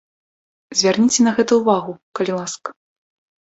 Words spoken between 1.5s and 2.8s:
ўвагу, калі ласка.